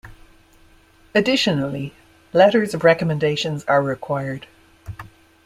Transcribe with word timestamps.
Additionally, 1.13 1.93
letters 2.33 2.73
of 2.73 2.83
recommendations 2.83 3.63
are 3.65 3.83
required. 3.83 4.47